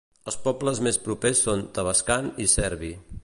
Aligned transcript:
Els 0.29 0.37
pobles 0.45 0.81
més 0.87 0.97
propers 1.09 1.45
són 1.47 1.63
Tavascan 1.77 2.35
i 2.47 2.51
Cerbi. 2.57 2.93